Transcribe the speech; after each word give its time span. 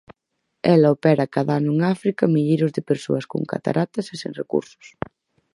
Ela 0.73 0.93
opera 0.95 1.31
cada 1.35 1.53
ano 1.59 1.69
en 1.75 1.79
África 1.95 2.31
milleiros 2.35 2.71
de 2.75 2.85
persoas 2.89 3.25
con 3.31 3.41
cataratas 3.51 4.05
e 4.13 4.15
sen 4.21 4.31
recursos. 4.41 4.87